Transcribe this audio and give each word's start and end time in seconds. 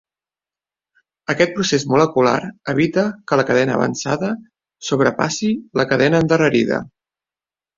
Aquest 1.33 1.51
procés 1.57 1.85
molecular 1.91 2.33
evita 2.73 3.03
que 3.33 3.39
la 3.41 3.45
cadena 3.51 3.75
avançada 3.75 4.33
sobrepassi 4.91 5.51
la 5.83 5.87
cadena 5.93 6.25
endarrerida. 6.27 6.83